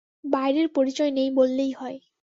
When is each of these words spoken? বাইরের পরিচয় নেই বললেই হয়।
বাইরের 0.25 0.67
পরিচয় 0.69 1.11
নেই 1.11 1.29
বললেই 1.31 1.71
হয়। 1.71 1.97